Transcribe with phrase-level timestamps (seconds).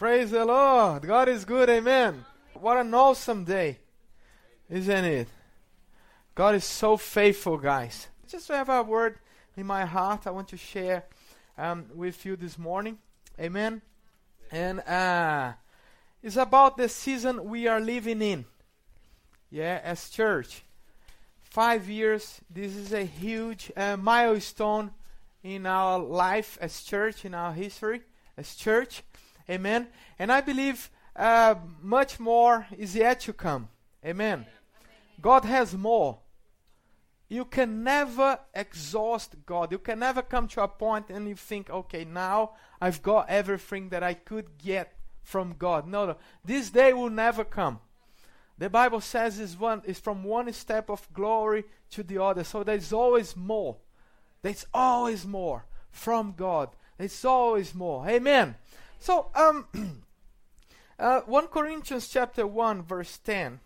[0.00, 1.02] Praise the Lord.
[1.02, 1.68] God is good.
[1.68, 2.24] Amen.
[2.54, 3.80] What an awesome day,
[4.70, 5.28] isn't it?
[6.34, 8.06] God is so faithful, guys.
[8.26, 9.18] Just to have a word
[9.58, 11.04] in my heart, I want to share
[11.58, 12.96] um, with you this morning.
[13.38, 13.82] Amen.
[14.50, 15.52] And uh,
[16.22, 18.46] it's about the season we are living in.
[19.50, 20.62] Yeah, as church.
[21.42, 22.40] Five years.
[22.48, 24.92] This is a huge uh, milestone
[25.42, 28.00] in our life as church, in our history
[28.38, 29.02] as church.
[29.50, 29.88] Amen.
[30.18, 33.68] And I believe uh, much more is yet to come.
[34.04, 34.46] Amen.
[35.20, 36.18] God has more.
[37.28, 39.70] You can never exhaust God.
[39.72, 43.90] You can never come to a point and you think, okay, now I've got everything
[43.90, 45.86] that I could get from God.
[45.86, 46.16] No, no.
[46.44, 47.80] This day will never come.
[48.58, 52.44] The Bible says is one is from one step of glory to the other.
[52.44, 53.76] So there's always more.
[54.42, 56.70] There's always more from God.
[56.98, 58.08] There's always more.
[58.08, 58.56] Amen.
[59.00, 59.66] So um
[60.98, 63.60] uh, 1 Corinthians chapter 1 verse 10.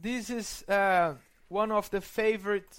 [0.00, 1.14] This is uh,
[1.48, 2.78] one of the favorite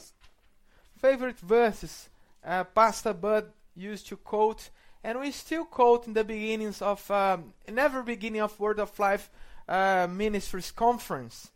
[0.98, 2.10] favorite verses
[2.44, 4.70] uh, Pastor Bud used to quote,
[5.04, 8.98] and we still quote in the beginnings of um, in every beginning of Word of
[8.98, 9.30] Life
[9.68, 11.52] uh, Ministries conference.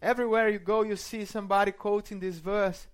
[0.00, 2.88] Everywhere you go, you see somebody quoting this verse.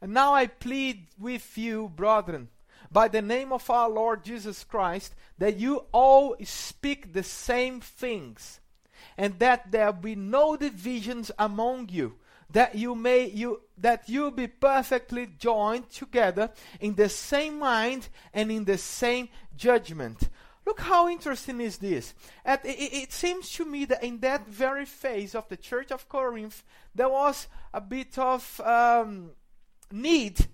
[0.00, 2.48] And now I plead with you, brethren,
[2.92, 8.60] by the name of our Lord Jesus Christ, that you all speak the same things,
[9.16, 12.14] and that there be no divisions among you,
[12.50, 18.52] that you may you that you be perfectly joined together in the same mind and
[18.52, 20.28] in the same judgment.
[20.64, 22.14] Look how interesting is this.
[22.44, 26.08] At, it, it, seems to me that in that very phase of the church of
[26.08, 26.62] Corinth,
[26.94, 29.30] there was a bit of um,
[29.90, 30.46] need.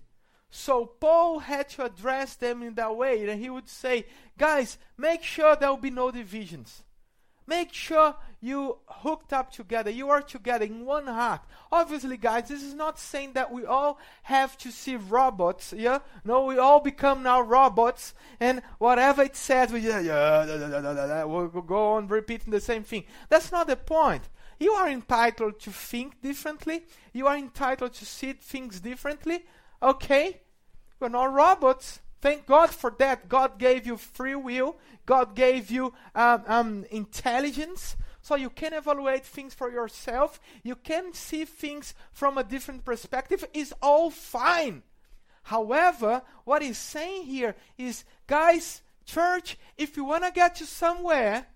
[0.51, 3.29] So Paul had to address them in that way.
[3.29, 6.83] And he would say, guys, make sure there will be no divisions.
[7.49, 9.91] Make sure you hooked up together.
[9.91, 11.41] You are together in one heart.
[11.73, 15.73] Obviously, guys, this is not saying that we all have to see robots.
[15.75, 20.69] Yeah, no, we all become now robots, and whatever it says, we just yeah, da,
[20.69, 23.05] da, da, we'll go on repeating the same thing.
[23.31, 24.29] That's not the point.
[24.61, 26.85] You are entitled to think differently.
[27.15, 29.47] You are entitled to see things differently.
[29.83, 30.41] Okay,
[30.99, 32.01] we're not robots.
[32.21, 33.29] Thank God for that.
[33.29, 34.77] God gave you free will.
[35.07, 37.97] God gave you um, um, intelligence.
[38.21, 40.41] So you can evaluate things for yourself.
[40.63, 43.45] You can see things from a different perspective.
[43.55, 44.83] Is all fine.
[45.45, 51.47] However, what he's saying here is, guys, church, if you want to get to somewhere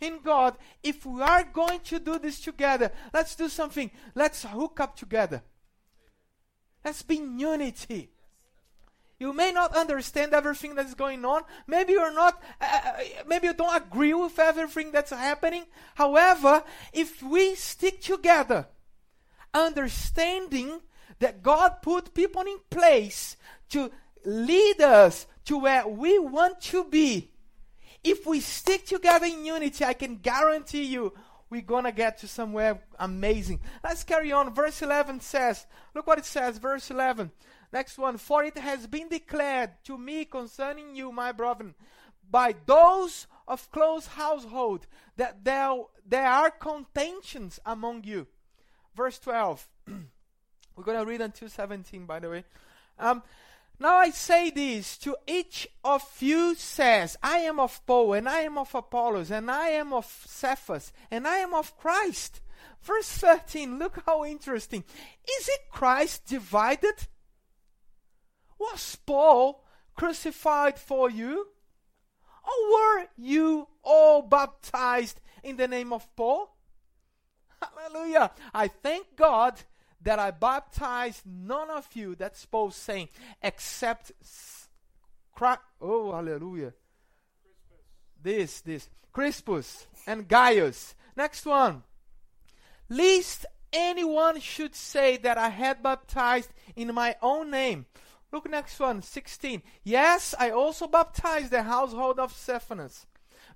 [0.00, 3.90] in God, if we are going to do this together, let's do something.
[4.14, 5.42] Let's hook up together.
[6.84, 8.10] Let's be in unity.
[9.18, 11.42] You may not understand everything that's going on.
[11.66, 15.64] Maybe you're not, uh, uh, maybe you don't agree with everything that's happening.
[15.94, 16.62] However,
[16.92, 18.66] if we stick together,
[19.54, 20.80] understanding
[21.20, 23.36] that God put people in place
[23.70, 23.90] to
[24.24, 27.30] lead us to where we want to be,
[28.02, 31.14] if we stick together in unity, I can guarantee you
[31.62, 33.60] we're to get to somewhere amazing.
[33.82, 34.54] Let's carry on.
[34.54, 37.30] Verse 11 says, look what it says, verse 11.
[37.72, 41.74] Next one, for it has been declared to me concerning you, my brethren,
[42.30, 45.74] by those of close household, that there,
[46.06, 48.26] there are contentions among you.
[48.94, 49.68] Verse 12.
[50.76, 52.44] We're going to read until 17, by the way.
[52.98, 53.22] Um,
[53.78, 58.40] now I say this to each of you says, I am of Paul, and I
[58.40, 62.40] am of Apollos, and I am of Cephas, and I am of Christ.
[62.82, 64.84] Verse 13, look how interesting.
[65.38, 67.08] Is it Christ divided?
[68.58, 69.64] Was Paul
[69.94, 71.48] crucified for you?
[72.44, 76.54] Or were you all baptized in the name of Paul?
[77.60, 78.30] Hallelujah.
[78.52, 79.60] I thank God
[80.04, 83.08] that I baptized none of you, that's Paul saying,
[83.42, 84.12] except
[85.34, 86.72] cra- oh hallelujah.
[88.22, 88.88] This, this.
[89.12, 90.94] Crispus and Gaius.
[91.16, 91.84] Next one.
[92.88, 97.86] Least anyone should say that I had baptized in my own name.
[98.32, 99.62] Look next one, 16.
[99.84, 103.06] Yes, I also baptized the household of Stephanas.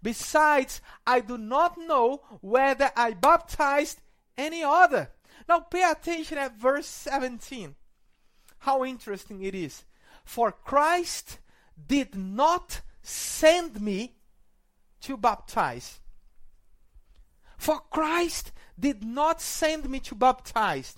[0.01, 4.01] Besides, I do not know whether I baptized
[4.37, 5.11] any other.
[5.49, 7.75] Now pay attention at verse 17.
[8.61, 9.85] How interesting it is.
[10.25, 11.39] For Christ
[11.87, 14.15] did not send me
[15.03, 16.01] to baptize.
[17.57, 20.97] For Christ did not send me to baptize.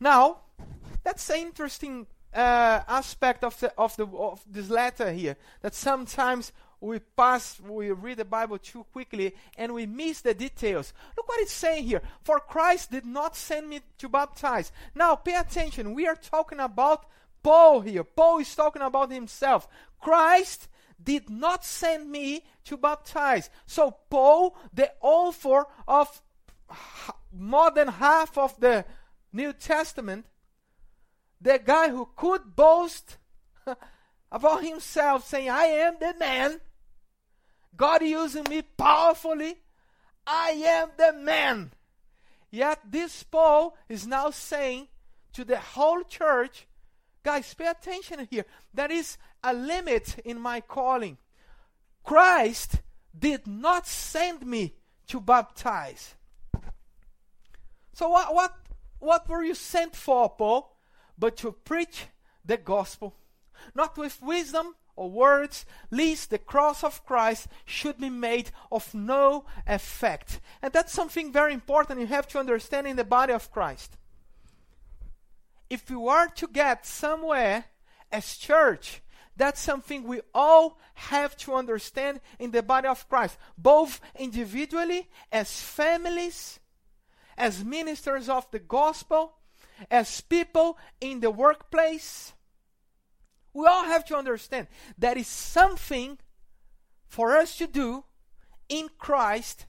[0.00, 0.40] Now,
[1.04, 6.52] that's an interesting uh, aspect of the of the of this letter here that sometimes
[6.82, 10.92] we pass, we read the Bible too quickly and we miss the details.
[11.16, 12.02] Look what it's saying here.
[12.22, 14.72] For Christ did not send me to baptize.
[14.92, 15.94] Now, pay attention.
[15.94, 17.06] We are talking about
[17.44, 18.02] Paul here.
[18.02, 19.68] Paul is talking about himself.
[20.00, 20.66] Christ
[21.02, 23.48] did not send me to baptize.
[23.64, 26.20] So, Paul, the author of
[27.32, 28.84] more than half of the
[29.32, 30.26] New Testament,
[31.40, 33.18] the guy who could boast
[34.32, 36.60] about himself, saying, I am the man,
[37.76, 39.56] God using me powerfully,
[40.26, 41.72] I am the man.
[42.50, 44.88] Yet this Paul is now saying
[45.32, 46.66] to the whole church,
[47.22, 48.44] guys, pay attention here.
[48.74, 51.16] There is a limit in my calling.
[52.04, 52.82] Christ
[53.18, 54.74] did not send me
[55.08, 56.14] to baptize.
[57.94, 58.54] So what what
[58.98, 60.76] what were you sent for, Paul?
[61.18, 62.06] But to preach
[62.44, 63.14] the gospel,
[63.74, 69.44] not with wisdom or words, lest the cross of Christ should be made of no
[69.66, 70.40] effect.
[70.60, 73.96] And that's something very important you have to understand in the body of Christ.
[75.70, 77.64] If you are to get somewhere
[78.10, 79.00] as church,
[79.36, 85.62] that's something we all have to understand in the body of Christ, both individually, as
[85.62, 86.60] families,
[87.38, 89.32] as ministers of the gospel,
[89.90, 92.34] as people in the workplace.
[93.54, 94.68] We all have to understand
[94.98, 96.18] that is something
[97.06, 98.04] for us to do
[98.68, 99.66] in Christ,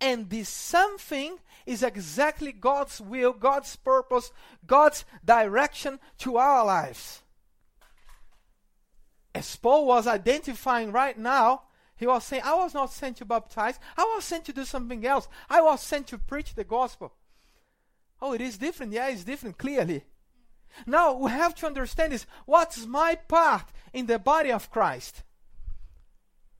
[0.00, 4.30] and this something is exactly God's will, God's purpose,
[4.66, 7.22] God's direction to our lives.
[9.34, 11.62] As Paul was identifying right now,
[11.96, 15.04] he was saying, I was not sent to baptize, I was sent to do something
[15.06, 15.28] else.
[15.48, 17.12] I was sent to preach the gospel.
[18.20, 18.92] Oh, it is different.
[18.92, 20.04] Yeah, it's different, clearly.
[20.86, 25.22] Now, we have to understand is what's my part in the body of Christ?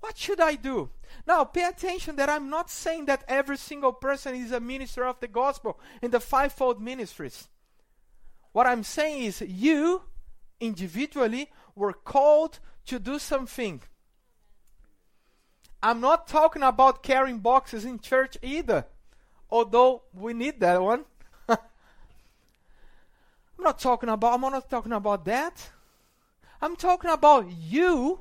[0.01, 0.91] What should I do?
[1.27, 5.19] Now, pay attention that I'm not saying that every single person is a minister of
[5.21, 7.49] the gospel in the fivefold ministries.
[8.53, 10.03] What I'm saying is you
[10.61, 13.83] individually were called to do something.
[15.83, 18.87] I'm not talking about carrying boxes in church either,
[19.51, 21.05] although we need that one.
[23.59, 25.71] I'm not talking about I'm not talking about that.
[26.61, 28.21] I'm talking about you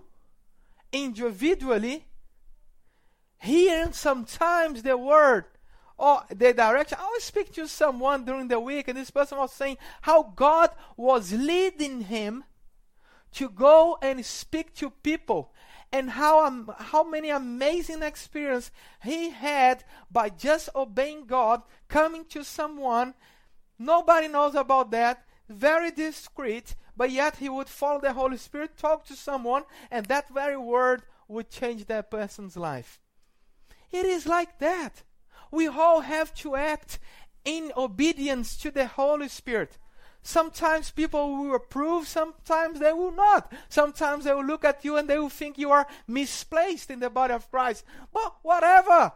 [0.92, 2.06] individually
[3.40, 5.46] hearing sometimes the word
[5.98, 6.98] or the direction.
[7.00, 10.70] I was speaking to someone during the week, and this person was saying how God
[10.98, 12.44] was leading him
[13.34, 15.52] to go and speak to people
[15.92, 18.72] and how um, how many amazing experience
[19.04, 23.14] he had by just obeying God, coming to someone.
[23.84, 25.26] Nobody knows about that.
[25.50, 30.30] Very discreet, but yet he would follow the Holy Spirit, talk to someone, and that
[30.30, 33.02] very word would change that person's life.
[33.92, 35.04] It is like that.
[35.52, 36.98] We all have to act
[37.44, 39.78] in obedience to the Holy Spirit.
[40.22, 43.52] Sometimes people will approve, sometimes they will not.
[43.68, 47.10] Sometimes they will look at you and they will think you are misplaced in the
[47.10, 47.84] body of Christ.
[48.14, 49.12] But whatever.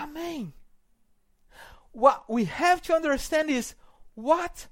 [0.00, 0.52] Amen.
[1.92, 3.74] What we have to understand is
[4.14, 4.68] what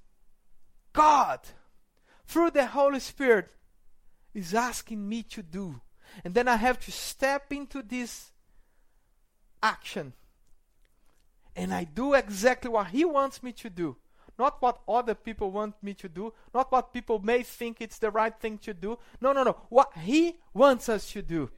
[0.92, 1.40] God,
[2.26, 3.50] through the Holy Spirit,
[4.34, 5.80] is asking me to do.
[6.24, 8.30] And then I have to step into this
[9.62, 10.14] action
[11.56, 13.96] and I do exactly what He wants me to do.
[14.38, 18.10] Not what other people want me to do, not what people may think it's the
[18.10, 18.98] right thing to do.
[19.20, 19.56] No, no, no.
[19.68, 21.50] What He wants us to do.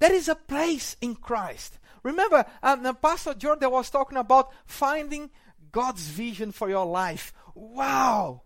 [0.00, 1.78] There is a place in Christ.
[2.04, 5.30] Remember, um, Pastor Jordan was talking about finding
[5.72, 7.32] God's vision for your life.
[7.54, 8.42] Wow!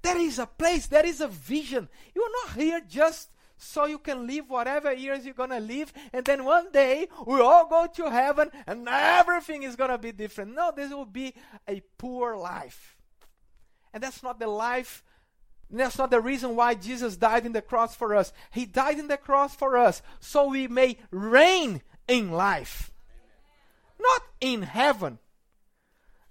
[0.00, 1.88] There is a place, there is a vision.
[2.14, 6.24] You're not here just so you can live whatever years you're going to live, and
[6.24, 10.54] then one day we all go to heaven and everything is going to be different.
[10.54, 11.34] No, this will be
[11.68, 12.96] a poor life.
[13.92, 15.02] And that's not the life,
[15.68, 18.32] that's not the reason why Jesus died in the cross for us.
[18.52, 22.90] He died in the cross for us so we may reign in life,
[24.00, 25.18] not in heaven.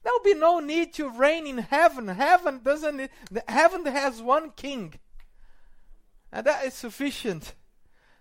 [0.03, 2.07] There will be no need to reign in heaven.
[2.07, 3.11] Heaven doesn't.
[3.47, 4.93] Heaven has one king
[6.31, 7.53] and that is sufficient.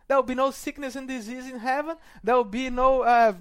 [0.09, 1.97] There will be no sickness and disease in heaven.
[2.23, 3.35] There will be no, uh,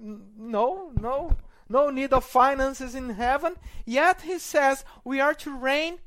[0.00, 1.36] no, no,
[1.68, 3.56] no need of finances in heaven.
[3.84, 5.98] Yet he says we are to reign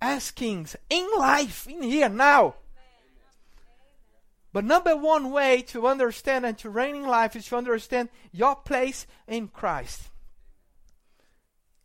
[0.00, 2.54] as kings in life, in here, now.
[4.52, 8.56] But number one way to understand and to reign in life is to understand your
[8.56, 10.10] place in Christ.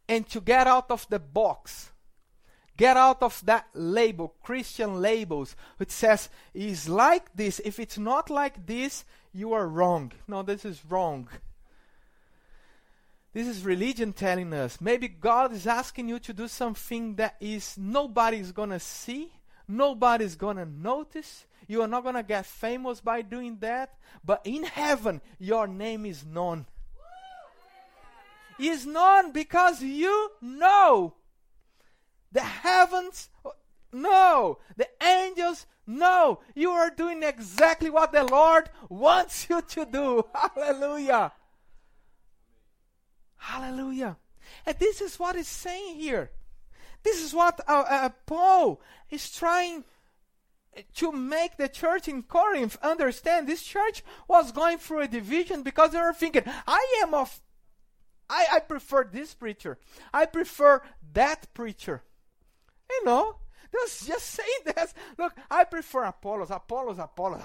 [0.08, 1.92] And to get out of the box
[2.78, 7.62] Get out of that label, Christian labels, which says is like this.
[7.64, 10.12] If it's not like this, you are wrong.
[10.28, 11.30] No, this is wrong.
[13.34, 14.82] This is religion telling us.
[14.82, 19.32] Maybe God is asking you to do something that is nobody's gonna see,
[19.68, 21.46] nobody's gonna notice.
[21.68, 26.26] You are not gonna get famous by doing that, but in heaven, your name is
[26.26, 26.66] known.
[28.58, 31.16] Is known because you know
[32.32, 33.30] the heavens
[33.92, 34.60] know.
[34.78, 36.40] The angels know.
[36.54, 40.26] You are doing exactly what the Lord wants you to do.
[40.56, 41.32] Hallelujah.
[43.38, 44.18] Hallelujah.
[44.66, 46.32] And this is what it's saying here.
[47.04, 49.84] This is what uh, uh, Paul is trying
[50.96, 53.48] to make the church in Corinth understand.
[53.48, 57.42] This church was going through a division because they were thinking, I am of,
[58.30, 59.78] I, I prefer this preacher.
[60.14, 60.82] I prefer
[61.14, 62.04] that preacher.
[62.90, 63.38] You know,
[63.72, 64.94] just, just saying this.
[65.18, 66.52] Look, I prefer Apollos.
[66.52, 67.42] Apollos, Apollos.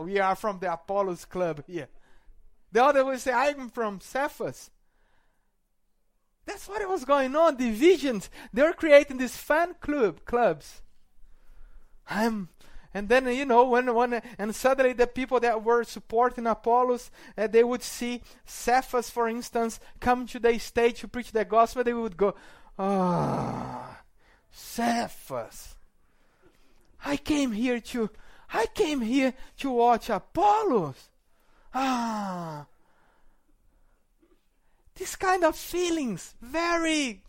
[0.04, 1.88] We are from the Apollos club here.
[2.72, 4.70] The other will say, I'm from Cephas.
[6.44, 7.56] That's what it was going on.
[7.56, 8.30] Divisions.
[8.52, 10.82] They were creating these fan club clubs.
[12.08, 12.48] I'm
[12.96, 17.46] and then you know when when and suddenly the people that were supporting Apollos, uh,
[17.46, 21.84] they would see Cephas, for instance, come to the stage to preach the gospel.
[21.84, 22.34] They would go,
[22.78, 23.90] ah.
[23.90, 23.96] Oh,
[24.50, 25.74] Cephas.
[27.04, 28.08] I came here to
[28.50, 31.10] I came here to watch Apollos.
[31.74, 32.64] Ah.
[34.94, 37.20] This kind of feelings very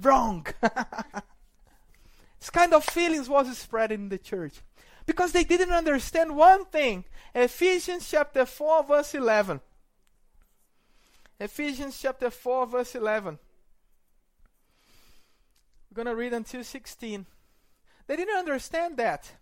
[0.00, 0.46] wrong.
[2.38, 4.60] this kind of feelings was spread in the church
[5.06, 7.04] because they didn't understand one thing.
[7.34, 9.60] Ephesians chapter 4 verse 11.
[11.38, 13.38] Ephesians chapter 4 verse 11
[15.90, 17.26] We're going to read until 16.
[18.06, 19.32] They didn't understand that.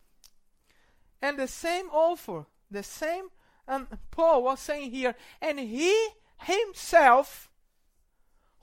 [1.21, 3.29] And the same author, the same
[3.67, 6.09] um, Paul was saying here, and he
[6.39, 7.51] himself,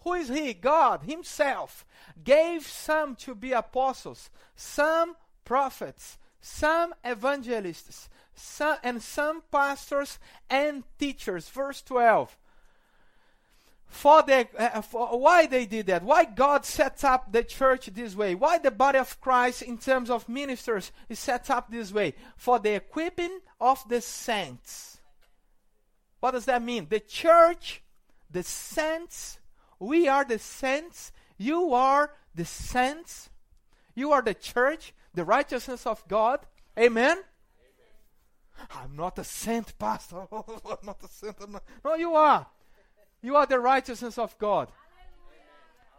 [0.02, 0.54] who is he?
[0.54, 1.86] God himself,
[2.24, 5.16] gave some to be apostles, some
[5.46, 11.50] prophets, some evangelists, some, and some pastors and teachers.
[11.50, 12.38] Verse 12
[13.92, 16.02] for the uh, for why they did that?
[16.02, 18.36] Why god set up the church this way?
[18.36, 22.14] Why the body of christ in terms of ministers is set up this way?
[22.38, 25.02] For the equipping of the saints.
[26.22, 26.88] What does that mean?
[26.90, 27.84] The church
[28.32, 29.40] the saints
[29.82, 33.30] we are the saints you are the saints
[33.96, 36.40] you are the church the righteousness of god
[36.78, 37.18] amen
[38.70, 40.28] I'm not a saint, Pastor.
[40.32, 41.50] I'm not a saint.
[41.50, 41.64] Not.
[41.84, 42.46] No, you are.
[43.24, 44.68] You are the righteousness of God.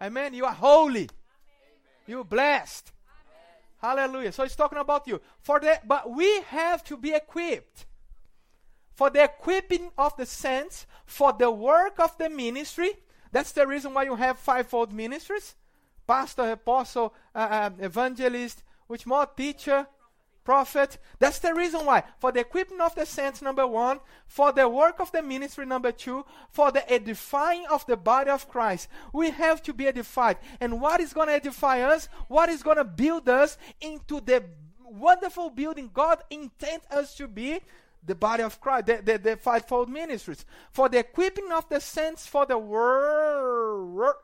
[0.00, 0.12] Amen.
[0.12, 0.34] Amen.
[0.34, 1.00] You are holy.
[1.00, 1.10] Amen.
[2.06, 2.92] You're blessed.
[3.82, 4.06] Amen.
[4.06, 4.32] Hallelujah.
[4.32, 5.20] So it's talking about you.
[5.40, 7.86] For that, but we have to be equipped
[8.94, 12.90] for the equipping of the saints, for the work of the ministry.
[13.32, 15.54] That's the reason why you have fivefold ministries:
[16.06, 19.86] pastor, apostle, uh, uh, evangelist, which more teacher,
[20.44, 20.98] prophet.
[21.18, 22.04] That's the reason why.
[22.18, 24.00] For the equipping of the saints, number one.
[24.26, 26.24] For the work of the ministry, number two.
[26.50, 28.88] For the edifying of the body of Christ.
[29.12, 30.38] We have to be edified.
[30.60, 32.08] And what is going to edify us?
[32.28, 34.44] What is going to build us into the
[34.84, 37.60] wonderful building God intended us to be?
[38.04, 40.44] The body of Christ, the, the, the fivefold ministries.
[40.72, 44.14] For the equipping of the saints for the word,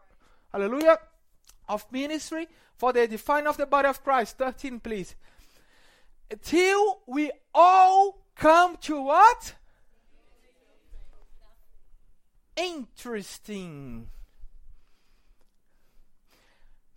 [0.52, 0.98] hallelujah,
[1.68, 2.48] of ministry.
[2.76, 4.38] For the edifying of the body of Christ.
[4.38, 5.14] 13, please
[6.36, 9.54] till we all come to what?
[12.56, 14.08] Interesting.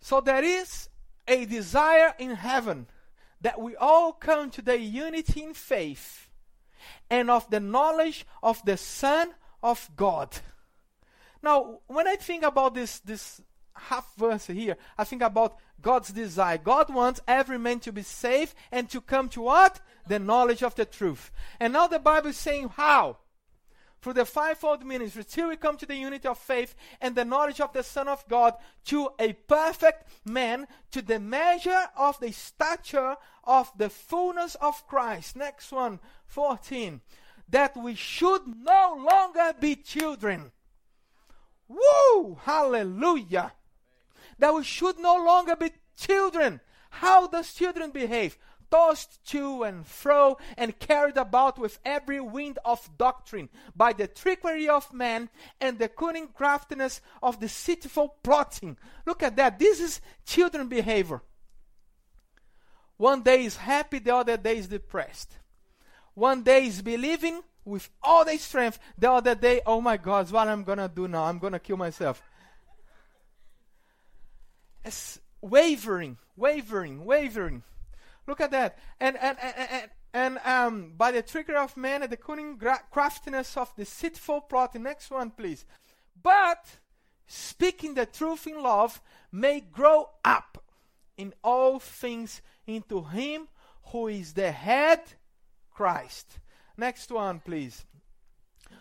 [0.00, 0.88] So there is
[1.28, 2.88] a desire in heaven
[3.40, 6.28] that we all come to the unity in faith
[7.10, 9.30] and of the knowledge of the Son
[9.62, 10.38] of God.
[11.42, 13.40] Now, when I think about this, this
[13.74, 16.58] half verse here, I think about God's desire.
[16.58, 19.80] God wants every man to be saved and to come to what?
[20.06, 21.30] The knowledge of the truth.
[21.58, 23.18] And now the Bible is saying how?
[24.00, 27.60] Through the fivefold ministry, till we come to the unity of faith and the knowledge
[27.60, 28.54] of the Son of God,
[28.86, 35.36] to a perfect man, to the measure of the stature of the fullness of Christ.
[35.36, 36.00] Next one,
[36.32, 37.00] 14.
[37.48, 40.52] That we should no longer be children.
[41.68, 42.38] Woo!
[42.42, 43.52] Hallelujah!
[44.38, 46.60] that we should no longer be children.
[46.90, 48.36] How does children behave?
[48.72, 54.66] tossed to and fro and carried about with every wind of doctrine by the trickery
[54.66, 55.28] of man
[55.60, 58.78] and the cunning craftiness of deceitful plotting.
[59.04, 59.58] Look at that.
[59.58, 61.20] This is children behavior.
[62.96, 65.36] One day is happy, the other day is depressed.
[66.14, 70.48] One day is believing with all their strength, the other day, oh my God, what
[70.48, 71.24] am I'm gonna do now?
[71.24, 72.22] I'm gonna kill myself.
[74.84, 77.62] It's wavering, wavering, wavering.
[78.26, 78.78] Look at that.
[79.00, 82.82] And, and, and, and, and um, by the trickery of man and the cunning gra-
[82.90, 84.74] craftiness of deceitful plot.
[84.74, 85.64] Next one, please.
[86.20, 86.64] But
[87.26, 89.00] speaking the truth in love
[89.30, 90.62] may grow up
[91.16, 93.48] in all things into him
[93.86, 95.00] who is the head,
[95.74, 96.38] Christ.
[96.76, 97.84] Next one, please.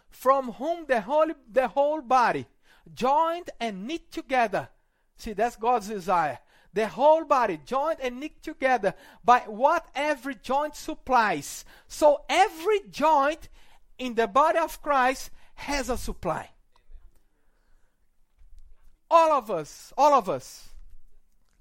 [0.09, 2.45] From whom the whole, the whole body,
[2.93, 4.69] joined and knit together.
[5.17, 6.39] See, that's God's desire
[6.73, 8.93] the whole body, joined and knit together
[9.23, 11.65] by what every joint supplies.
[11.87, 13.49] So every joint
[13.97, 16.49] in the body of Christ has a supply.
[19.09, 20.69] All of us, all of us.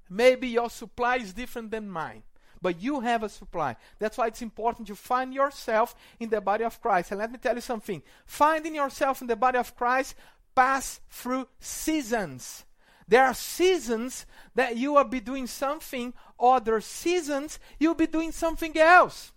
[0.09, 2.23] Maybe your supply is different than mine,
[2.63, 3.77] but you have a supply.
[3.99, 7.11] That's why it's important to find yourself in the body of Christ.
[7.11, 10.15] And let me tell you something finding yourself in the body of Christ
[10.55, 12.65] pass through seasons.
[13.09, 18.77] There are seasons that you will be doing something, other seasons you'll be doing something
[18.79, 19.33] else.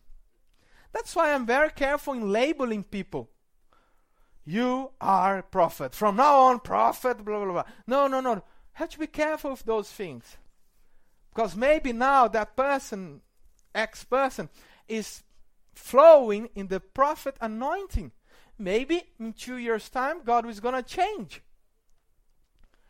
[0.94, 3.30] That's why I'm very careful in labeling people.
[4.46, 5.96] You are prophet.
[5.96, 7.64] From now on, prophet, blah, blah, blah.
[7.88, 8.44] No, no, no.
[8.74, 10.38] Have to be careful with those things.
[11.34, 13.22] Because maybe now that person,
[13.74, 14.50] X person,
[14.88, 15.24] is
[15.74, 18.12] flowing in the prophet anointing.
[18.60, 21.42] Maybe in two years' time, God is going to change.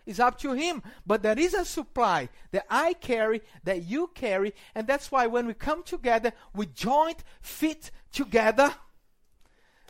[0.05, 0.83] It's up to him.
[1.05, 5.47] But there is a supply that I carry, that you carry, and that's why when
[5.47, 8.75] we come together, we joint fit together.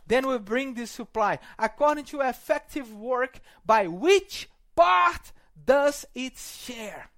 [0.05, 5.31] Then we bring this supply according to effective work by which part
[5.65, 7.09] does it share.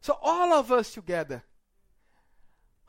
[0.00, 1.42] So all of us together,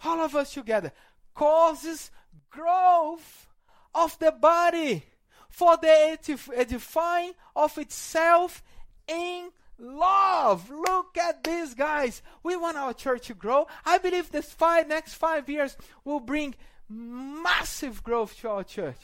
[0.03, 0.91] all of us together,
[1.35, 2.11] causes
[2.49, 3.47] growth
[3.93, 5.05] of the body
[5.49, 6.17] for the
[6.55, 8.63] edifying of itself
[9.07, 10.69] in love.
[10.69, 12.21] Look at these guys.
[12.43, 13.67] We want our church to grow.
[13.85, 16.55] I believe this five next five years will bring
[16.87, 18.99] massive growth to our church.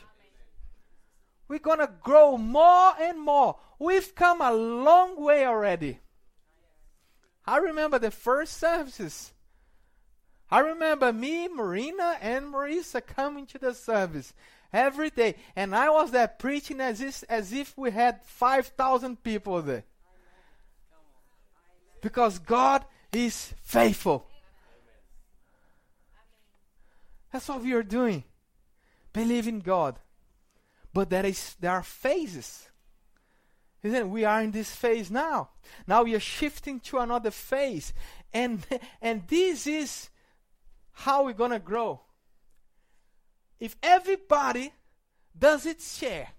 [1.50, 3.58] We're gonna grow more and more.
[3.80, 6.00] We've come a long way already.
[7.48, 9.32] I remember the first services.
[10.52, 14.34] I remember me, Marina, and Marisa coming to the service
[14.74, 15.36] every day.
[15.56, 19.86] And I was there preaching as if, as if we had 5,000 people there.
[22.02, 24.28] Because God is faithful.
[27.32, 28.24] That's what we are doing.
[29.14, 30.00] Believe in God.
[30.94, 32.67] But there is there are phases.
[33.84, 34.10] Isn't?
[34.10, 35.50] We are in this phase now.
[35.86, 37.94] Now we are shifting to another phase.
[38.34, 38.66] And
[39.02, 40.10] and this is
[40.92, 42.02] how we're gonna grow.
[43.60, 44.74] If everybody
[45.38, 46.30] does its share,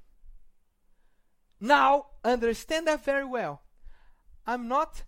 [1.61, 3.62] now understand that very well.
[4.46, 5.03] I'm not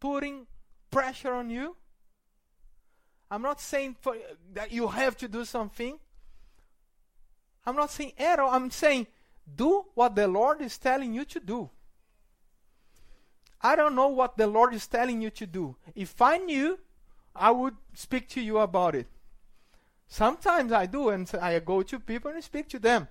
[0.00, 0.46] putting
[0.90, 1.76] pressure on you.
[3.30, 4.16] I'm not saying for,
[4.54, 5.98] that you have to do something.
[7.66, 8.50] I'm not saying at all.
[8.50, 9.06] I'm saying
[9.54, 11.70] do what the Lord is telling you to do.
[13.60, 15.76] I don't know what the Lord is telling you to do.
[15.94, 16.78] If I knew,
[17.34, 19.06] I would speak to you about it.
[20.06, 23.08] Sometimes I do, and I go to people and speak to them.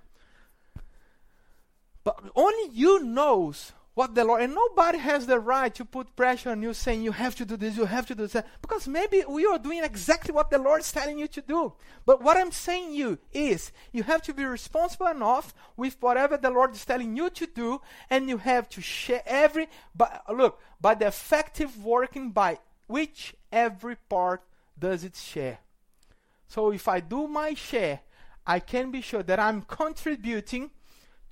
[2.04, 6.51] But only you knows what the Lord, and nobody has the right to put pressure
[6.51, 9.23] on you saying you have to do this, you have to do that, because maybe
[9.27, 11.73] we are doing exactly what the Lord is telling you to do.
[12.05, 16.51] But what I'm saying you is you have to be responsible enough with whatever the
[16.51, 20.93] Lord is telling you to do, and you have to share every, but look, by
[20.93, 24.43] the effective working by which every part
[24.77, 25.57] does its share.
[26.47, 28.01] So if I do my share,
[28.45, 30.69] I can be sure that I'm contributing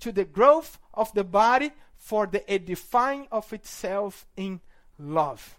[0.00, 1.70] to the growth of the body
[2.06, 4.60] for the edifying of itself in
[4.96, 5.56] love.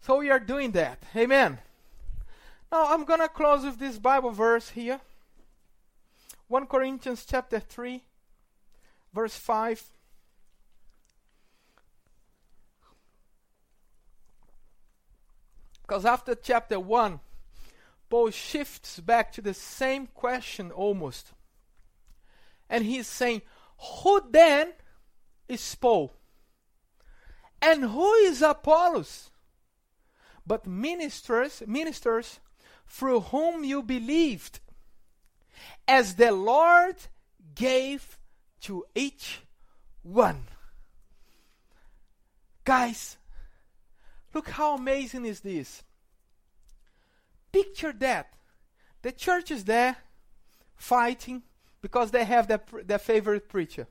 [0.00, 1.02] So we are doing that.
[1.16, 1.58] Amen.
[2.70, 5.00] Now I'm going to close with this Bible verse here.
[6.46, 8.00] 1 Corinthians chapter 3
[9.12, 9.82] verse 5
[15.82, 17.18] Because after chapter 1
[18.08, 21.32] Paul shifts back to the same question almost.
[22.70, 23.42] And he's saying,
[23.78, 24.72] who then
[25.48, 26.12] is Paul?
[27.60, 29.30] And who is Apollos?
[30.48, 32.40] but ministers, ministers
[32.88, 34.60] through whom you believed,
[35.86, 36.96] as the Lord
[37.54, 38.18] gave
[38.62, 39.40] to each
[40.02, 40.46] one.
[42.64, 43.18] Guys,
[44.32, 45.82] look how amazing is this.
[47.52, 48.32] Picture that.
[49.02, 49.96] The church is there
[50.76, 51.42] fighting
[51.80, 53.86] because they have their, their favorite preacher.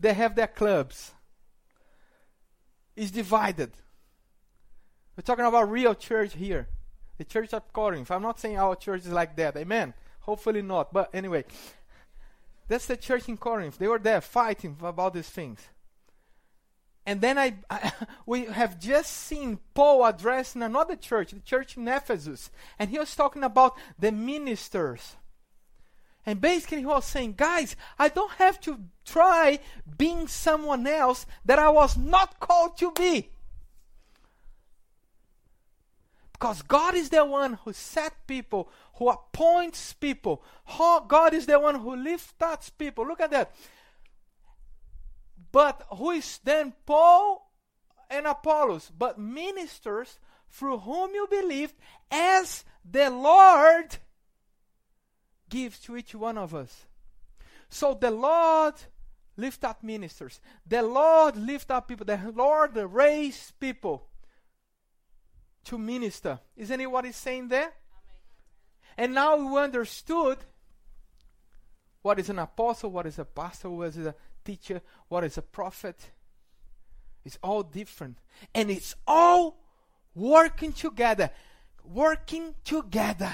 [0.00, 1.12] They have their clubs.
[2.96, 3.72] It's divided.
[5.16, 6.68] We're talking about real church here.
[7.18, 8.10] The church at Corinth.
[8.10, 9.56] I'm not saying our church is like that.
[9.56, 9.94] Amen.
[10.20, 10.92] Hopefully not.
[10.92, 11.44] But anyway,
[12.68, 13.78] that's the church in Corinth.
[13.78, 15.60] They were there fighting about these things.
[17.08, 17.92] And then I, I,
[18.26, 23.16] we have just seen Paul addressing another church, the church in Ephesus, and he was
[23.16, 25.16] talking about the ministers.
[26.28, 29.60] And basically, he was saying, guys, I don't have to try
[29.96, 33.30] being someone else that I was not called to be.
[36.34, 40.42] Because God is the one who set people, who appoints people.
[41.08, 43.06] God is the one who lifts up people.
[43.06, 43.54] Look at that.
[45.50, 47.50] But who is then Paul
[48.10, 48.92] and Apollos?
[48.98, 50.18] But ministers
[50.50, 51.72] through whom you believed,
[52.10, 53.96] as the Lord
[55.48, 56.86] gives to each one of us.
[57.68, 58.74] So the Lord
[59.36, 60.40] lift up ministers.
[60.66, 62.06] The Lord lift up people.
[62.06, 64.06] The Lord raise people
[65.64, 66.38] to minister.
[66.56, 67.60] Isn't it what he's saying there?
[67.60, 67.72] Amen.
[68.96, 70.38] And now we understood
[72.02, 75.42] what is an apostle, what is a pastor, what is a teacher, what is a
[75.42, 76.10] prophet.
[77.24, 78.18] It's all different.
[78.54, 79.60] And it's all
[80.14, 81.30] working together.
[81.84, 83.32] Working together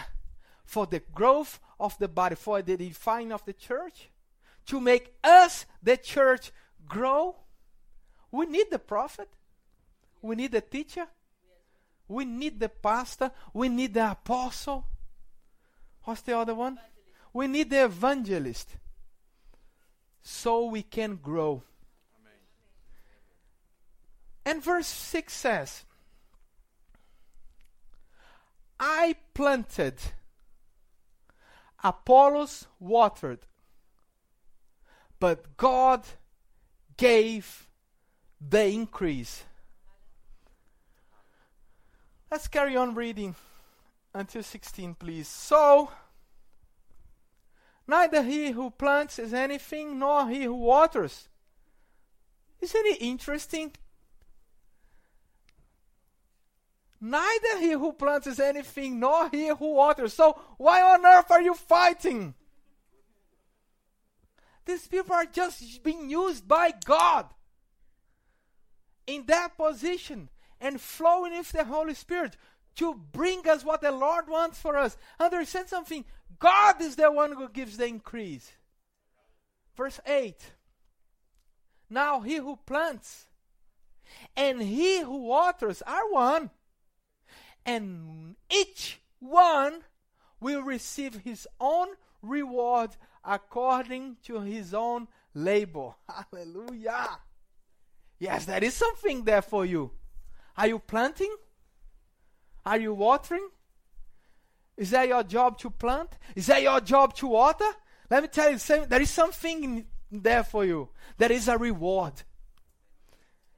[0.65, 4.09] for the growth of the body, for the defining of the church,
[4.67, 6.51] to make us, the church,
[6.89, 7.37] grow.
[8.31, 9.29] We need the prophet.
[10.23, 11.07] We need the teacher.
[12.09, 13.31] We need the pastor.
[13.53, 14.87] We need the apostle.
[16.05, 16.79] What's the other one?
[17.33, 18.77] We need the evangelist
[20.23, 21.63] so we can grow.
[24.47, 25.85] And verse 6 says,
[28.79, 29.95] I planted,
[31.85, 33.47] Apollos watered,
[35.21, 36.05] but God
[36.97, 37.69] gave
[38.41, 39.45] the increase.
[42.31, 43.37] Let's carry on reading
[44.13, 45.29] until 16, please.
[45.29, 45.91] So,
[47.87, 51.29] Neither he who plants is anything, nor he who waters.
[52.61, 53.73] Isn't it interesting?
[57.07, 60.15] Neither he who plants is anything, nor he who waters.
[60.15, 62.33] So, why on earth are you fighting?
[64.65, 67.27] These people are just being used by God
[69.07, 72.39] in that position and flowing with the Holy Spirit
[72.77, 74.97] to bring us what the Lord wants for us.
[75.21, 76.07] Understand something?
[76.39, 78.51] God is the one who gives the increase.
[79.77, 80.43] Verse 8
[81.91, 83.27] Now he who plants
[84.35, 86.49] and he who waters are one,
[87.67, 89.81] and each one
[90.41, 91.89] will receive his own
[92.23, 92.91] reward
[93.25, 95.95] according to his own labor.
[96.33, 97.19] Hallelujah.
[98.19, 99.91] Yes, there is something there for you.
[100.57, 101.35] Are you planting?
[102.65, 103.49] Are you watering?
[104.77, 106.11] Is that your job to plant?
[106.35, 107.71] Is that your job to water?
[108.11, 110.89] Let me tell you, there is something there for you.
[111.17, 112.15] There is a reward.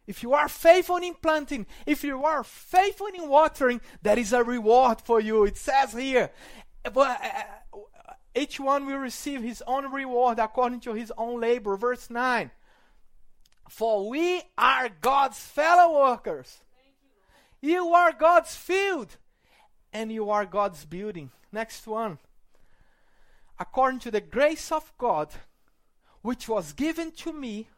[0.07, 4.45] If you are faithful in planting, if you are faithful in watering, there is a
[4.45, 5.45] reward for you.
[5.45, 6.31] It says here,
[6.93, 7.81] but uh,
[8.35, 11.77] each one will receive his own reward according to his own labor.
[11.77, 12.51] Verse 9.
[13.69, 16.59] For we are God's fellow workers.
[17.61, 19.17] You are God's field
[19.93, 21.31] and you are God's building.
[21.51, 22.19] Next one.
[23.59, 25.31] According to the grace of God,
[26.21, 27.69] which was given to me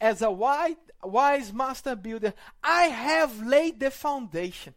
[0.00, 4.74] as a wise, master builder, I have laid the foundation,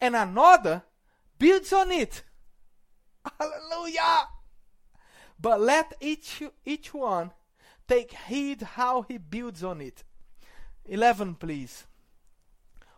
[0.00, 0.82] and another
[1.38, 2.22] builds on it.
[3.38, 4.28] Hallelujah!
[5.40, 7.32] But let each, each one
[7.88, 10.04] take heed how he builds on it.
[10.84, 11.86] 11, please.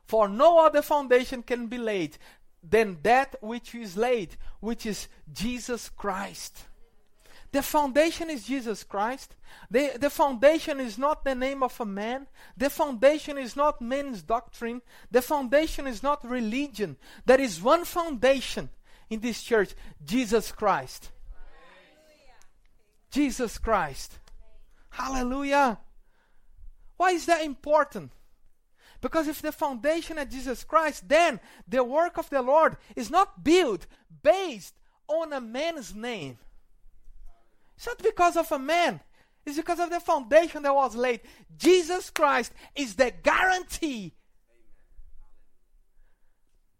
[0.04, 2.18] For no other foundation can be laid
[2.62, 6.66] than that which is laid, which is Jesus Christ.
[7.52, 9.36] The foundation is Jesus Christ.
[9.70, 12.26] The, the foundation is not the name of a man.
[12.56, 14.80] The foundation is not man's doctrine.
[15.10, 16.96] The foundation is not religion.
[17.26, 18.70] There is one foundation
[19.10, 21.10] in this church Jesus Christ.
[23.10, 24.18] Jesus Christ.
[24.88, 25.78] Hallelujah.
[26.96, 28.12] Why is that important?
[29.02, 31.38] Because if the foundation is Jesus Christ, then
[31.68, 33.86] the work of the Lord is not built
[34.22, 34.74] based
[35.06, 36.38] on a man's name.
[37.82, 39.00] It's not because of a man,
[39.44, 41.18] it's because of the foundation that was laid.
[41.58, 44.12] Jesus Christ is the guarantee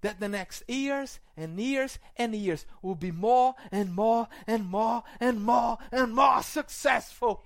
[0.02, 5.02] that the next years and years and years will be more and more and more
[5.18, 7.42] and more and more successful.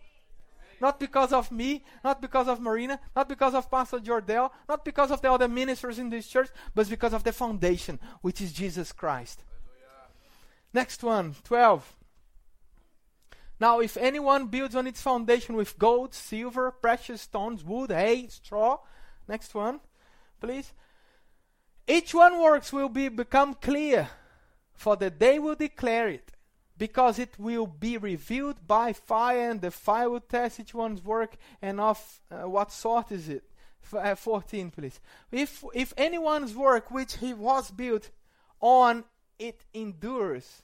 [0.78, 5.10] Not because of me, not because of Marina, not because of Pastor Jordel, not because
[5.10, 8.92] of the other ministers in this church, but because of the foundation, which is Jesus
[8.92, 9.42] Christ.
[10.74, 11.96] Next one, 12.
[13.58, 18.78] Now, if anyone builds on its foundation with gold, silver, precious stones, wood, hay, straw,
[19.26, 19.80] next one,
[20.40, 20.72] please.
[21.88, 24.08] Each one works will be become clear,
[24.74, 26.32] for the day will declare it,
[26.76, 31.36] because it will be revealed by fire, and the fire will test each one's work
[31.62, 33.44] and of uh, what sort is it.
[33.82, 35.00] F- uh, 14, please.
[35.30, 38.10] If if anyone's work which he was built
[38.60, 39.04] on
[39.38, 40.62] it endures,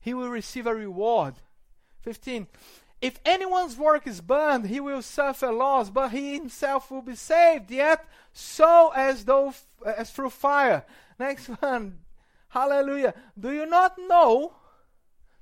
[0.00, 1.34] he will receive a reward.
[2.02, 2.46] 15.
[3.00, 7.68] If anyone's work is burned, he will suffer loss, but he himself will be saved,
[7.70, 9.52] yet so as though
[9.84, 10.84] as through fire.
[11.18, 11.98] Next one.
[12.48, 13.14] Hallelujah.
[13.38, 14.54] Do you not know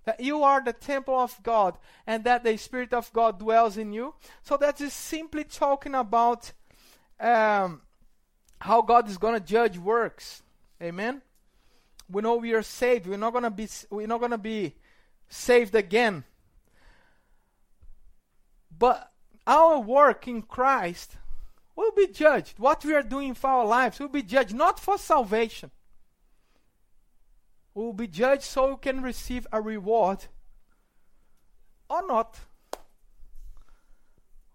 [0.04, 3.92] that you are the temple of God and that the Spirit of God dwells in
[3.92, 4.14] you?
[4.42, 6.52] So that is simply talking about
[7.18, 7.82] um,
[8.58, 10.42] how God is going to judge works.
[10.82, 11.20] Amen.
[12.10, 13.06] We know we are saved.
[13.06, 13.68] We're not going to be.
[13.90, 14.76] We're not going to be
[15.28, 16.24] saved again
[18.80, 19.12] but
[19.46, 21.16] our work in Christ
[21.76, 22.58] will be judged.
[22.58, 25.70] What we are doing for our lives will be judged not for salvation.
[27.74, 30.24] We will be judged so you can receive a reward
[31.88, 32.40] or not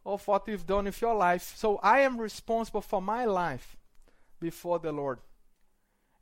[0.05, 1.53] of what you've done with your life.
[1.55, 3.77] So I am responsible for my life
[4.39, 5.19] before the Lord.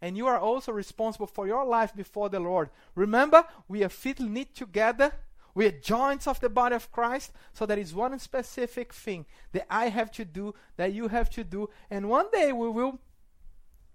[0.01, 2.69] And you are also responsible for your life before the Lord.
[2.95, 5.13] Remember, we are fitly knit together
[5.55, 9.67] we are joints of the body of Christ, so there is one specific thing that
[9.69, 12.99] I have to do, that you have to do, and one day we will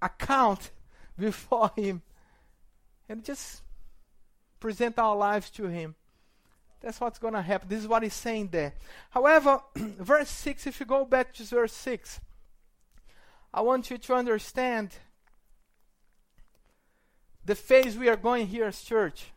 [0.00, 0.70] account
[1.18, 2.02] before Him
[3.08, 3.62] and just
[4.60, 5.96] present our lives to Him.
[6.80, 7.68] That's what's going to happen.
[7.68, 8.74] This is what He's saying there.
[9.10, 12.20] However, verse 6, if you go back to verse 6,
[13.52, 14.90] I want you to understand
[17.44, 19.32] the phase we are going here as church.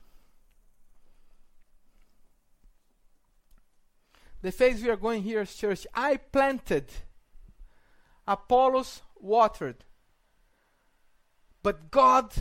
[4.42, 6.86] The phase we are going here as church, I planted,
[8.28, 9.84] Apollos watered,
[11.64, 12.32] but God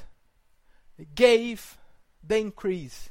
[1.14, 1.76] gave
[2.26, 3.10] the increase.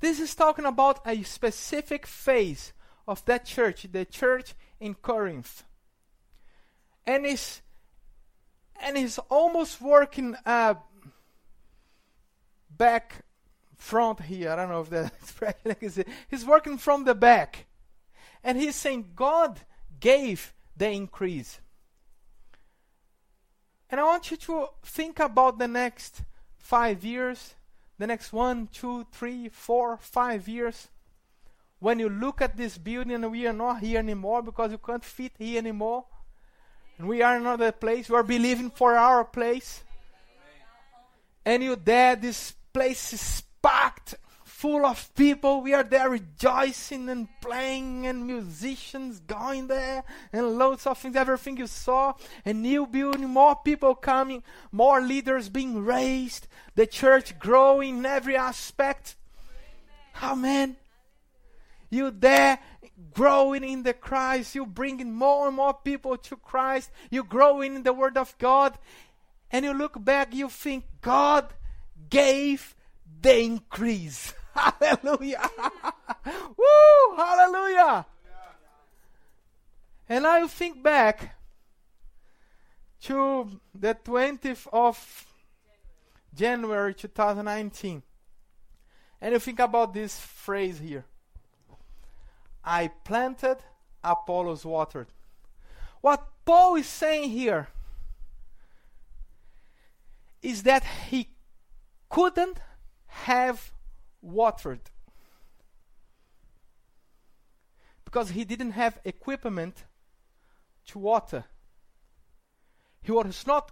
[0.00, 2.72] This is talking about a specific phase
[3.06, 5.64] of that church, the church in Corinth.
[7.06, 7.62] And is
[8.80, 10.74] and is almost working uh,
[12.70, 13.24] back
[13.76, 14.50] front here.
[14.50, 16.08] I don't know if that expression is it.
[16.28, 17.66] He's working from the back.
[18.42, 19.60] And he's saying God
[20.00, 21.60] gave the increase.
[23.90, 26.22] And I want you to think about the next
[26.58, 27.54] five years,
[27.98, 30.88] the next one, two, three, four, five years.
[31.80, 35.32] When you look at this building we are not here anymore because you can't fit
[35.38, 36.04] here anymore.
[36.98, 38.10] And we are in another place.
[38.10, 39.82] We are believing for our place.
[41.44, 43.42] And you there, this place is
[44.58, 45.60] full of people.
[45.60, 51.58] We are there rejoicing and playing, and musicians going there, and loads of things, everything
[51.58, 52.14] you saw.
[52.44, 54.42] A new building, more people coming,
[54.72, 59.14] more leaders being raised, the church growing in every aspect.
[60.20, 60.76] Amen.
[61.88, 62.58] You there
[63.14, 67.84] growing in the Christ, you bringing more and more people to Christ, you growing in
[67.84, 68.76] the Word of God,
[69.52, 71.46] and you look back, you think God
[72.10, 72.74] gave
[73.22, 74.34] the increase.
[74.58, 75.50] Hallelujah.
[76.26, 77.16] Woo!
[77.16, 78.06] Hallelujah.
[80.08, 81.36] And I think back
[83.02, 85.26] to the 20th of
[86.34, 88.02] January 2019.
[89.20, 91.04] And you think about this phrase here
[92.64, 93.58] I planted,
[94.02, 95.08] Apollos watered.
[96.00, 97.68] What Paul is saying here
[100.42, 101.28] is that he
[102.08, 102.58] couldn't
[103.06, 103.72] have
[104.20, 104.90] watered
[108.04, 109.84] because he didn't have equipment
[110.86, 111.44] to water.
[113.02, 113.70] He was not,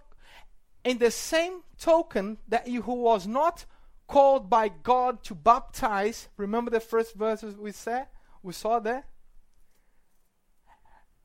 [0.83, 3.65] in the same token that he who was not
[4.07, 6.29] called by God to baptize.
[6.37, 8.07] Remember the first verses we said
[8.43, 9.05] we saw there.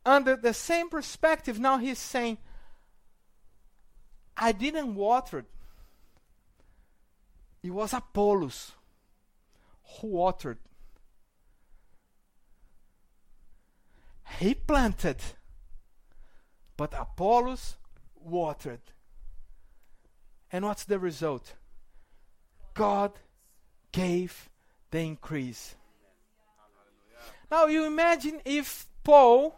[0.05, 2.39] Under the same perspective, now he's saying,
[4.37, 5.47] I didn't water it.
[7.63, 8.73] It was Apollos
[10.01, 10.59] who watered.
[14.39, 15.19] He planted,
[16.77, 17.77] but Apollos
[18.15, 18.81] watered.
[20.51, 21.55] And what's the result?
[22.75, 23.13] God
[23.91, 24.49] gave
[24.91, 25.75] the increase.
[27.51, 29.55] Now you imagine if Paul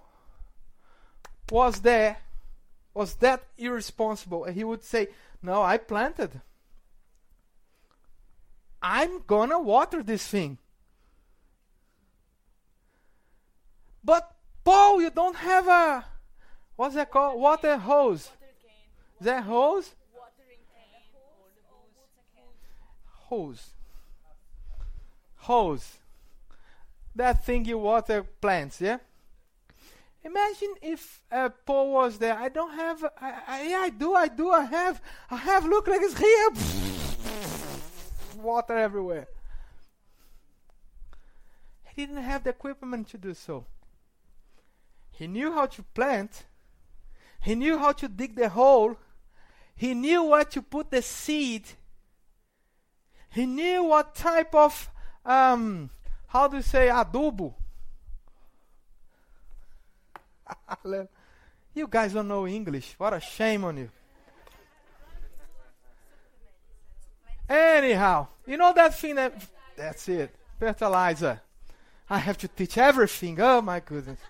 [1.51, 2.19] was there,
[2.93, 5.09] was that irresponsible, and he would say,
[5.43, 6.41] No, I planted.
[8.87, 10.59] I'm gonna water this thing.
[14.05, 14.31] But
[14.63, 16.05] Paul, you don't have a
[16.77, 17.41] what's that called?
[17.41, 18.31] Water hose.
[19.23, 19.95] That hose?
[23.31, 23.71] Hose.
[25.37, 25.93] Hose.
[27.17, 28.99] That thing you water plants, yeah?
[30.23, 32.37] Imagine if uh, Paul was there.
[32.37, 33.03] I don't have.
[33.19, 34.13] I, I, yeah, I do.
[34.13, 34.51] I do.
[34.51, 35.01] I have.
[35.31, 35.65] I have.
[35.65, 37.71] Look like it's here.
[38.45, 39.27] Water everywhere.
[41.95, 43.67] He didn't have the equipment to do so.
[45.11, 46.45] He knew how to plant.
[47.41, 48.97] He knew how to dig the hole.
[49.77, 51.65] He knew where to put the seed.
[53.31, 54.91] He knew what type of
[55.25, 55.91] um,
[56.29, 57.55] how do you say adubo
[61.75, 62.95] you guys don't know English.
[62.99, 63.91] What a shame on you.
[67.49, 69.35] Anyhow, you know that thing that.
[69.77, 70.35] That's it.
[70.59, 71.41] Fertilizer.
[72.09, 73.41] I have to teach everything.
[73.41, 74.21] Oh my goodness.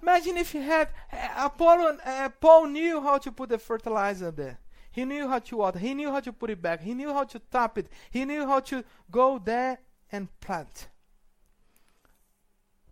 [0.00, 0.88] Imagine if he had.
[1.12, 4.58] Uh, Apollo, uh, Paul knew how to put the fertilizer there.
[4.90, 5.78] He knew how to water.
[5.78, 6.82] He knew how to put it back.
[6.82, 7.88] He knew how to tap it.
[8.10, 9.78] He knew how to go there
[10.10, 10.88] and plant.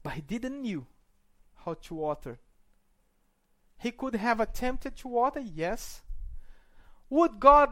[0.03, 0.87] But he didn't knew
[1.64, 2.38] how to water.
[3.79, 6.03] He could have attempted to water, yes.
[7.11, 7.70] Would God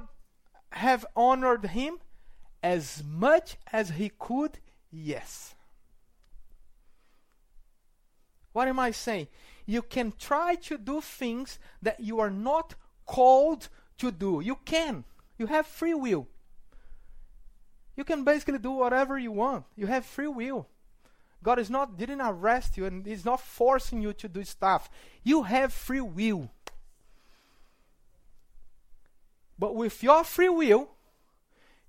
[0.70, 1.98] have honored him
[2.62, 4.58] as much as he could?
[4.90, 5.54] Yes.
[8.52, 9.28] What am I saying?
[9.66, 12.74] You can try to do things that you are not
[13.06, 14.40] called to do.
[14.40, 15.04] You can.
[15.38, 16.26] You have free will.
[17.96, 19.64] You can basically do whatever you want.
[19.76, 20.68] You have free will.
[21.42, 24.90] God is not didn't arrest you and is not forcing you to do stuff.
[25.22, 26.50] You have free will.
[29.58, 30.88] But with your free will,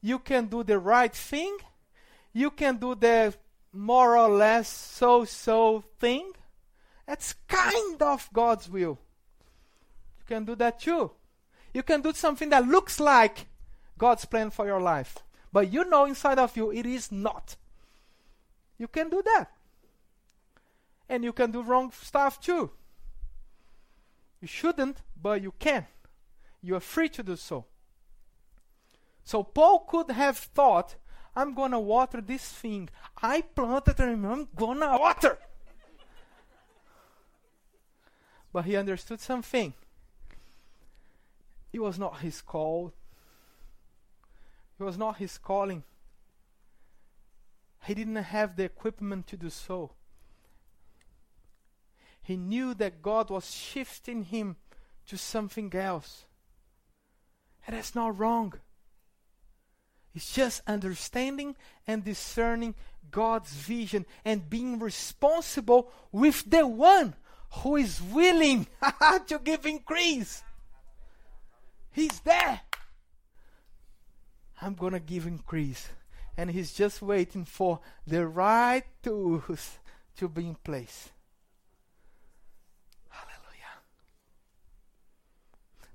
[0.01, 1.57] you can do the right thing.
[2.33, 3.33] You can do the
[3.71, 6.31] more or less so so thing.
[7.05, 8.97] That's kind of God's will.
[10.19, 11.11] You can do that too.
[11.73, 13.45] You can do something that looks like
[13.97, 15.17] God's plan for your life.
[15.51, 17.55] But you know inside of you it is not.
[18.77, 19.51] You can do that.
[21.07, 22.71] And you can do wrong stuff too.
[24.41, 25.85] You shouldn't, but you can.
[26.61, 27.65] You are free to do so.
[29.23, 30.95] So Paul could have thought,
[31.35, 32.89] I'm going to water this thing.
[33.21, 35.37] I planted and I'm going to water.
[38.51, 39.73] but he understood something.
[41.71, 42.93] It was not his call.
[44.79, 45.83] It was not his calling.
[47.85, 49.91] He didn't have the equipment to do so.
[52.21, 54.57] He knew that God was shifting him
[55.07, 56.25] to something else.
[57.69, 58.55] And that's not wrong.
[60.15, 61.55] It's just understanding
[61.85, 62.73] and discerning
[63.11, 67.13] God's vision and being responsible with the one
[67.57, 68.65] who is willing
[69.27, 70.41] to give increase.
[71.91, 72.61] He's there.
[74.63, 75.89] I'm going to give increase
[76.35, 79.77] and he's just waiting for the right tools
[80.17, 81.11] to be in place.
[83.09, 83.83] Hallelujah.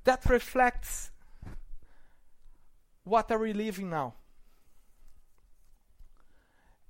[0.04, 1.10] That reflects
[3.04, 4.14] what are we living now?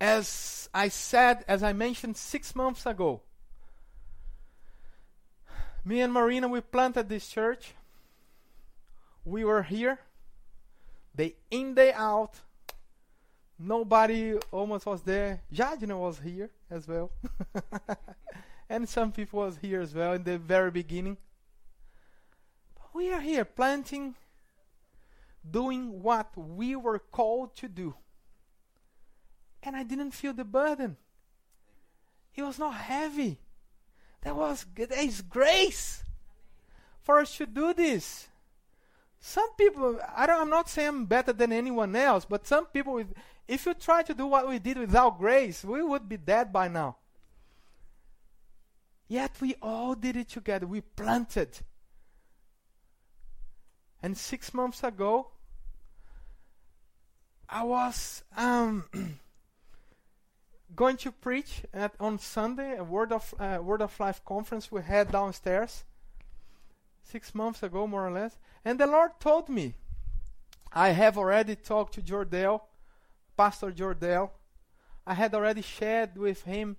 [0.01, 3.21] As I said, as I mentioned six months ago,
[5.85, 7.75] me and Marina, we planted this church.
[9.25, 9.99] We were here,
[11.15, 12.41] day in, day out,
[13.59, 15.43] nobody almost was there.
[15.53, 17.11] Jadina was here as well.
[18.69, 21.17] and some people was here as well in the very beginning.
[22.75, 24.15] But we are here planting,
[25.49, 27.95] doing what we were called to do.
[29.63, 30.97] And I didn't feel the burden.
[32.35, 33.39] It was not heavy.
[34.23, 36.03] That was that is grace
[37.03, 38.29] for us to do this.
[39.21, 43.03] Some people, I don't, I'm not saying I'm better than anyone else, but some people
[43.47, 46.69] if you try to do what we did without grace, we would be dead by
[46.69, 46.97] now.
[49.07, 50.67] Yet we all did it together.
[50.67, 51.59] We planted.
[54.03, 55.29] And six months ago,
[57.49, 58.85] I was um,
[60.77, 64.83] going to preach at, on Sunday a Word of uh, Word of Life conference we
[64.83, 65.85] had downstairs
[67.03, 68.39] six months ago, more or less.
[68.65, 69.75] And the Lord told me,
[70.73, 72.63] I have already talked to Jordell,
[73.37, 74.31] Pastor Jordell.
[75.07, 76.77] I had already shared with him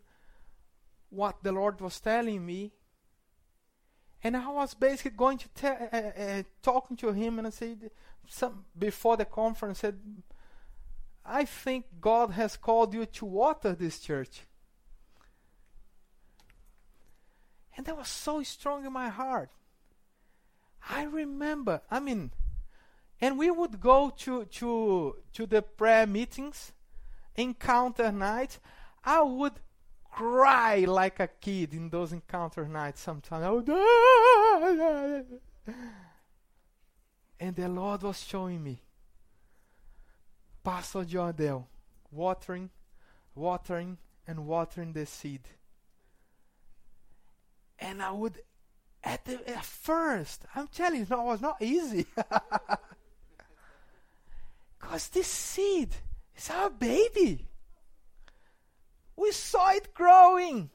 [1.09, 2.73] what the Lord was telling me.
[4.23, 7.91] And I was basically going to tell, uh, uh, talking to him, and I said,
[8.27, 9.99] some, before the conference, said,
[11.25, 14.41] I think God has called you to water this church.
[17.75, 19.49] And that was so strong in my heart.
[20.89, 22.31] I remember, I mean,
[23.19, 26.73] and we would go to to to the prayer meetings,
[27.35, 28.59] encounter nights.
[29.03, 29.53] I would
[30.11, 33.43] cry like a kid in those encounter nights sometimes.
[33.43, 35.21] I would, ah,
[37.39, 38.84] and the Lord was showing me
[40.65, 41.65] Pastor Jordell
[42.11, 42.71] watering,
[43.35, 45.41] watering, and watering the seed.
[47.77, 48.39] And I would
[49.03, 52.07] at, the, at first, I'm telling you, it was not easy.
[54.79, 55.89] Because this seed
[56.37, 57.47] is our baby.
[59.15, 60.69] We saw it growing.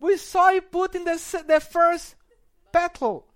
[0.00, 2.16] We saw it putting the, the first
[2.72, 3.28] petal.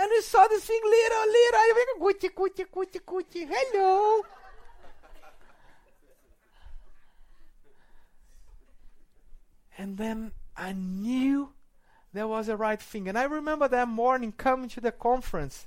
[0.00, 1.58] And we saw this thing little, little.
[1.58, 3.48] I went, coochie, coochie, coochie, coochie.
[3.50, 4.22] Hello.
[9.76, 11.50] and then I knew
[12.12, 13.08] that was the right thing.
[13.08, 15.66] And I remember that morning coming to the conference.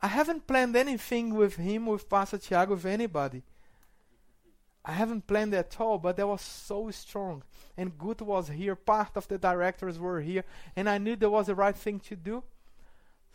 [0.00, 3.42] I haven't planned anything with him, with Pastor Tiago, with anybody.
[4.86, 7.42] I haven't planned at all, but that was so strong.
[7.76, 11.48] And Good was here, part of the directors were here, and I knew that was
[11.48, 12.42] the right thing to do.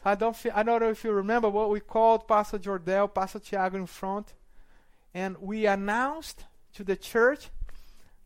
[0.06, 3.78] I don't, I don't know if you remember what we called Pastor Jordell, Pastor Tiago
[3.78, 4.34] in front,
[5.14, 7.50] and we announced to the church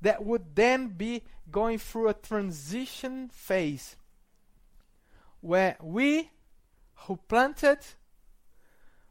[0.02, 3.96] that would then be going through a transition phase
[5.42, 6.30] where we
[6.96, 7.80] who planted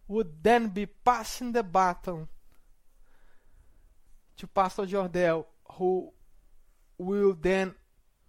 [0.08, 2.28] would then be passing the baton
[4.36, 6.12] to Pastor Jordell, who
[6.98, 7.74] will then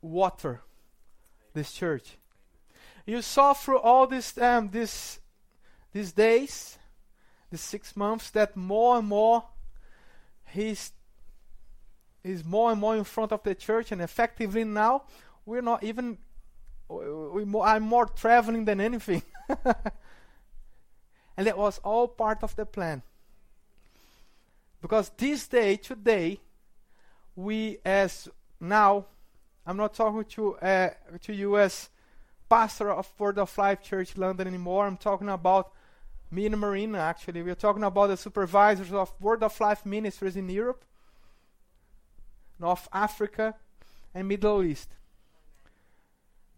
[0.01, 0.61] water
[1.53, 2.17] this church.
[3.08, 5.20] You saw through all this um, this
[5.93, 6.78] these days,
[7.49, 9.45] the six months, that more and more
[10.45, 10.91] he's
[12.22, 15.03] is more and more in front of the church, and effectively now
[15.45, 16.18] we're not even.
[16.89, 19.24] We, I'm more traveling than anything.
[21.38, 23.03] and that was all part of the plan.
[24.82, 26.39] Because this day, today,
[27.36, 28.28] we as
[28.60, 29.05] now,
[29.66, 30.89] I'm not talking to uh,
[31.24, 31.89] to you as
[32.49, 34.87] pastor of Word of Life Church London anymore.
[34.87, 35.71] I'm talking about
[36.31, 36.99] me and Marina.
[36.99, 40.83] Actually, we're talking about the supervisors of Word of Life ministries in Europe.
[42.59, 43.55] North Africa,
[44.13, 44.89] and Middle East.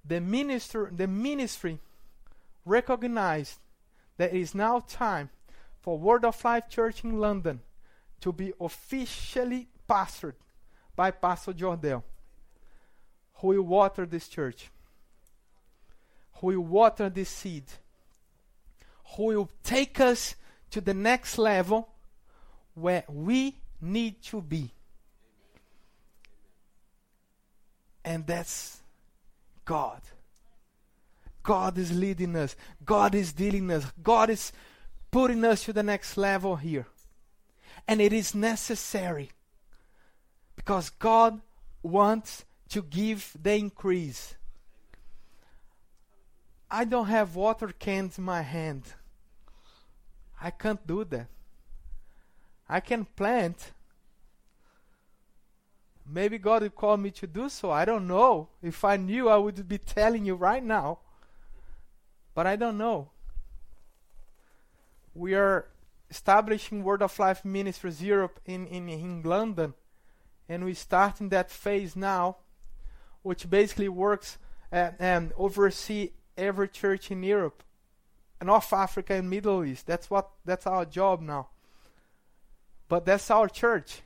[0.05, 1.79] The minister, the ministry
[2.65, 3.59] recognized
[4.17, 5.29] that it is now time
[5.81, 7.61] for Word of Life Church in London
[8.21, 10.35] to be officially pastored
[10.95, 12.03] by Pastor Jordell,
[13.35, 14.69] who will water this church,
[16.39, 17.63] who will water this seed,
[19.15, 20.35] who will take us
[20.71, 21.89] to the next level
[22.73, 24.71] where we need to be.
[28.05, 28.81] And that's
[29.65, 30.01] God.
[31.43, 32.55] God is leading us.
[32.85, 33.85] God is dealing us.
[34.01, 34.51] God is
[35.11, 36.85] putting us to the next level here.
[37.87, 39.31] And it is necessary
[40.55, 41.41] because God
[41.81, 44.35] wants to give the increase.
[46.72, 48.84] I don't have water cans in my hand.
[50.41, 51.28] I can't do that.
[52.67, 53.72] I can plant,
[56.11, 57.70] Maybe God would call me to do so.
[57.70, 58.49] I don't know.
[58.63, 60.99] If I knew, I would be telling you right now.
[62.34, 63.11] But I don't know.
[65.13, 65.67] We are
[66.09, 69.76] establishing Word of Life Ministries Europe in, in, in London.
[70.47, 72.38] And we start in that phase now,
[73.22, 74.39] which basically works
[74.72, 77.63] and oversee every church in Europe,
[78.39, 79.85] and North Africa and Middle East.
[79.85, 81.49] That's what that's our job now.
[82.87, 84.01] But that's our church.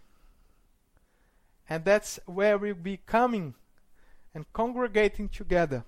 [1.70, 3.54] And that's where we'll be coming
[4.36, 5.86] and congregating together.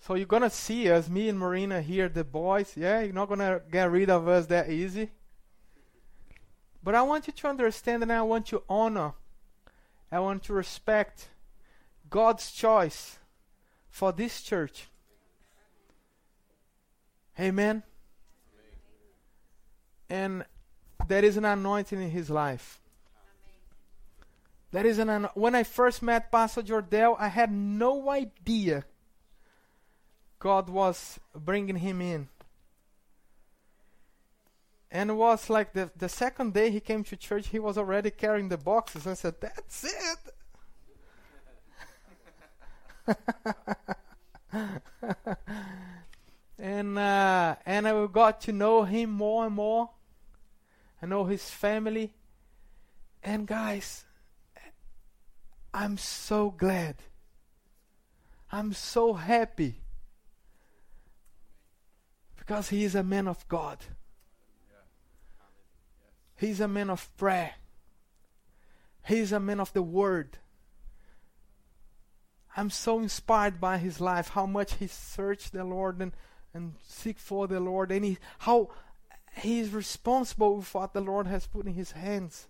[0.00, 2.76] So you're gonna see us, me and Marina here, the boys.
[2.76, 5.10] Yeah, you're not gonna get rid of us that easy.
[6.82, 9.14] But I want you to understand and I want you to honor,
[10.12, 11.30] I want to respect
[12.10, 13.18] God's choice
[13.94, 14.88] for this church.
[17.38, 17.84] Amen.
[20.10, 20.44] And
[21.06, 22.80] there is an anointing in his life.
[24.72, 28.84] There is an ano- when I first met Pastor Jordell, I had no idea
[30.40, 32.26] God was bringing him in.
[34.90, 38.10] And it was like the, the second day he came to church, he was already
[38.10, 39.06] carrying the boxes.
[39.06, 40.23] I said, That's it.
[46.58, 49.90] and uh, and I got to know him more and more.
[51.02, 52.14] I know his family.
[53.22, 54.04] And guys,
[55.72, 56.96] I'm so glad.
[58.52, 59.80] I'm so happy.
[62.36, 63.78] Because he is a man of God.
[66.36, 67.54] He's a man of prayer.
[69.06, 70.38] He's a man of the word.
[72.56, 76.12] I'm so inspired by his life, how much he searched the Lord and,
[76.52, 78.70] and seek for the Lord, and he, how
[79.36, 82.46] he is responsible for what the Lord has put in his hands.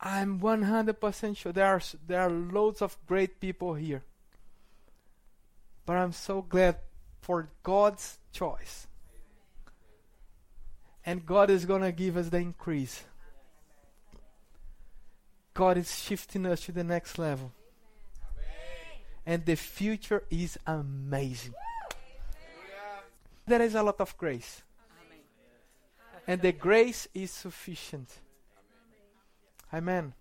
[0.00, 4.02] I'm 100% sure there are, there are loads of great people here.
[5.86, 6.76] But I'm so glad
[7.20, 8.88] for God's choice.
[11.04, 13.04] And God is going to give us the increase.
[15.56, 17.50] God is shifting us to the next level.
[19.24, 21.54] And the future is amazing.
[23.46, 24.62] There is a lot of grace.
[26.26, 28.10] And the grace is sufficient.
[29.72, 30.12] Amen.